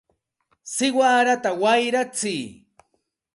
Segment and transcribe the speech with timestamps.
[0.73, 2.43] ¡siwarata wayratsiy!